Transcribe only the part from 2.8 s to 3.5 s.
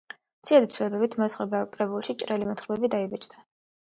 დაიბეჭდა.